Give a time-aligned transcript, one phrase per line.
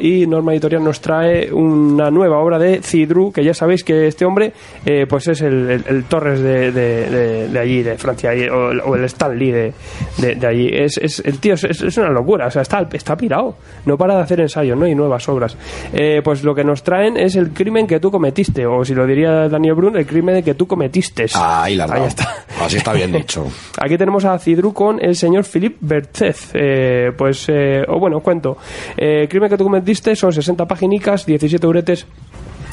[0.00, 4.24] y Norma Editorial nos trae una nueva obra de Cidru, que ya sabéis que este
[4.24, 4.54] hombre
[4.86, 9.04] eh, pues es el, el, Torres de, de, de, allí, de Francia, o, o el
[9.04, 9.74] Stanley de,
[10.16, 10.70] de, allí.
[10.72, 14.16] Es, es, el tío es, es, una locura, o sea, está, está pirado, no para
[14.16, 14.86] de hacer ensayos ¿no?
[14.86, 15.58] y nuevas obras.
[15.92, 19.06] Eh, pues lo que nos traen es el crimen que tú cometiste, o si lo
[19.06, 21.26] diría Daniel Brun, el crimen que tú cometiste.
[21.34, 22.46] Ah, ahí la Ahí está.
[22.62, 23.46] Así está bien dicho.
[23.78, 26.52] Aquí tenemos a Cidru con el señor Philippe Berthez.
[26.54, 27.46] Eh, pues,
[27.88, 28.56] o bueno, cuento.
[28.96, 29.81] Eh, crimen que tú cometiste
[30.14, 32.06] son 60 páginas, 17 uretes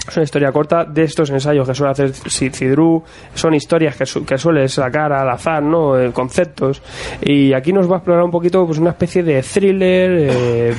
[0.09, 4.38] es una historia corta de estos ensayos que suele hacer Cidru, son historias que, que,
[4.38, 5.99] suele sacar al azar, ¿no?
[5.99, 6.82] Eh, conceptos.
[7.21, 10.74] Y aquí nos va a explorar un poquito pues una especie de thriller eh,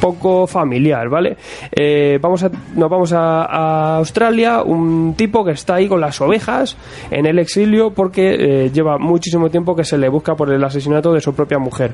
[0.00, 1.36] poco familiar, ¿vale?
[1.70, 6.20] Eh, vamos a, nos vamos a, a, Australia, un tipo que está ahí con las
[6.20, 6.76] ovejas
[7.10, 11.20] en el exilio porque lleva muchísimo tiempo que se le busca por el asesinato de
[11.20, 11.92] su propia mujer.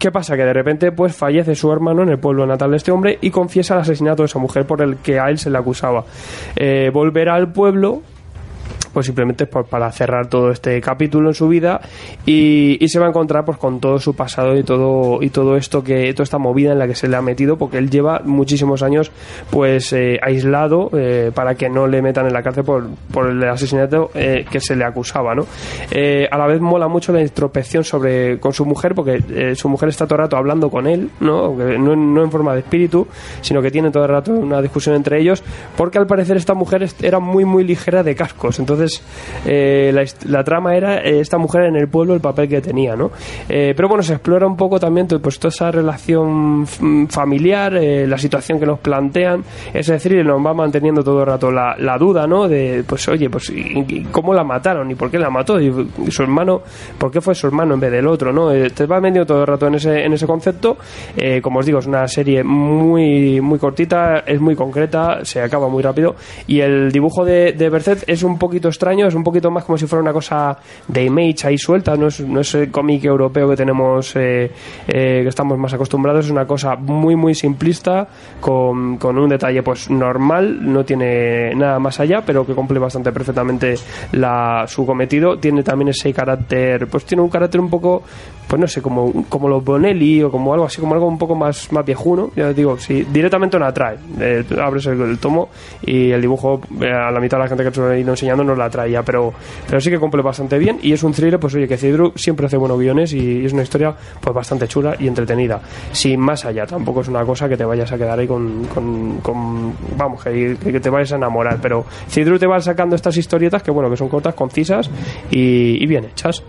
[0.00, 0.34] ¿Qué pasa?
[0.34, 3.30] Que de repente pues fallece su hermano en el pueblo natal de este hombre y
[3.30, 6.06] confiesa el asesinato de esa mujer por el que a él se le acusaba.
[6.56, 8.00] Eh, volverá al pueblo
[8.92, 11.80] pues simplemente pues, para cerrar todo este capítulo en su vida
[12.26, 15.84] y, se va a encontrar pues con todo su pasado y todo y todo esto
[15.84, 18.82] que toda esta movida en la que se le ha metido porque él lleva muchísimos
[18.82, 19.12] años
[19.48, 23.44] pues eh, aislado eh, para que no le metan en la cárcel por, por el
[23.44, 25.46] asesinato eh, que se le acusaba ¿no?
[25.92, 30.06] a la vez mola mucho la introspección sobre con su mujer porque su mujer está
[30.06, 31.54] todo el rato hablando con él ¿no?
[31.54, 33.06] no, no en forma de espíritu
[33.40, 35.44] sino que tiene todo el rato una discusión entre ellos
[35.76, 38.79] porque al parecer esta mujer era muy muy ligera de cascos entonces
[39.44, 39.92] eh,
[40.26, 43.10] la, trama era eh, esta mujer en el pueblo, el papel que tenía, ¿no?
[43.48, 46.66] Eh, pero bueno, se explora un poco también pues, toda esa relación
[47.08, 49.42] familiar, la situación que nos plantean,
[49.72, 52.48] es decir, nos va manteniendo todo el rato la, duda, ¿no?
[52.48, 53.52] De, pues, oye, pues,
[54.10, 54.90] ¿cómo la mataron?
[54.90, 55.60] ¿Y por qué la mató?
[55.60, 55.72] ¿Y
[56.10, 56.62] su hermano,
[56.98, 58.50] por qué fue su hermano en vez del otro, ¿no?
[58.50, 60.76] te va metiendo todo el rato en ese, en ese concepto.
[61.42, 65.82] como os digo, es una serie muy, muy cortita, es muy concreta, se acaba muy
[65.82, 66.14] rápido.
[66.46, 67.70] Y el dibujo de, de
[68.06, 70.56] es un poquito extraño, es un poquito más como si fuera una cosa
[70.88, 74.50] de image ahí suelta, no es, no es el cómic europeo que tenemos, eh,
[74.88, 78.08] eh, que estamos más acostumbrados, es una cosa muy, muy simplista,
[78.40, 83.12] con, con, un detalle pues normal, no tiene nada más allá, pero que cumple bastante
[83.12, 83.74] perfectamente
[84.12, 85.38] la, su cometido.
[85.38, 88.02] Tiene también ese carácter, pues tiene un carácter un poco,
[88.50, 91.36] pues no sé, como, como los Bonelli o como algo así, como algo un poco
[91.36, 93.96] más, más viejuno, ya digo, si directamente no atrae.
[94.18, 95.50] Eh, abres el, tomo
[95.82, 98.56] y el dibujo a la mitad de la gente que te ha ido enseñando no
[98.56, 99.32] la traía, pero,
[99.68, 102.46] pero sí que cumple bastante bien y es un thriller, pues oye, que Cidru siempre
[102.46, 105.60] hace buenos guiones y, es una historia pues bastante chula y entretenida.
[105.92, 109.72] Sin más allá, tampoco es una cosa que te vayas a quedar ahí con, con,
[109.96, 113.70] vamos, que, que, te vayas a enamorar, pero Cidru te va sacando estas historietas que
[113.70, 114.90] bueno, que son cortas, concisas
[115.30, 116.42] y, y bien hechas.